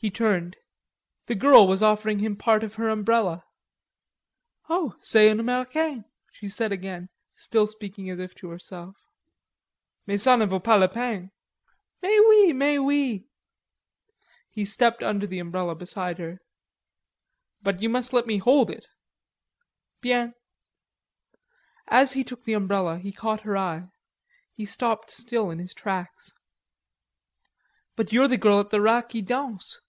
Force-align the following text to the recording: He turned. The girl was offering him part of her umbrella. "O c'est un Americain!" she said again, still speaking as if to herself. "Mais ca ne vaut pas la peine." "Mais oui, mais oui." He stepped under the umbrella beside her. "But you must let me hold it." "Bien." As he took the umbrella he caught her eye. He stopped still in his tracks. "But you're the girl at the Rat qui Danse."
He 0.00 0.10
turned. 0.12 0.56
The 1.26 1.34
girl 1.34 1.66
was 1.66 1.82
offering 1.82 2.20
him 2.20 2.36
part 2.36 2.62
of 2.62 2.76
her 2.76 2.88
umbrella. 2.88 3.42
"O 4.68 4.94
c'est 5.00 5.28
un 5.28 5.40
Americain!" 5.40 6.04
she 6.30 6.48
said 6.48 6.70
again, 6.70 7.08
still 7.34 7.66
speaking 7.66 8.08
as 8.08 8.20
if 8.20 8.32
to 8.36 8.48
herself. 8.50 8.94
"Mais 10.06 10.22
ca 10.22 10.36
ne 10.36 10.46
vaut 10.46 10.62
pas 10.62 10.78
la 10.78 10.86
peine." 10.86 11.32
"Mais 12.00 12.20
oui, 12.28 12.52
mais 12.52 12.78
oui." 12.78 13.26
He 14.48 14.64
stepped 14.64 15.02
under 15.02 15.26
the 15.26 15.40
umbrella 15.40 15.74
beside 15.74 16.18
her. 16.18 16.40
"But 17.60 17.82
you 17.82 17.88
must 17.88 18.12
let 18.12 18.24
me 18.28 18.38
hold 18.38 18.70
it." 18.70 18.86
"Bien." 20.00 20.32
As 21.88 22.12
he 22.12 22.22
took 22.22 22.44
the 22.44 22.52
umbrella 22.54 22.98
he 22.98 23.10
caught 23.10 23.40
her 23.40 23.56
eye. 23.56 23.88
He 24.52 24.64
stopped 24.64 25.10
still 25.10 25.50
in 25.50 25.58
his 25.58 25.74
tracks. 25.74 26.30
"But 27.96 28.12
you're 28.12 28.28
the 28.28 28.38
girl 28.38 28.60
at 28.60 28.70
the 28.70 28.80
Rat 28.80 29.08
qui 29.08 29.22
Danse." 29.22 29.80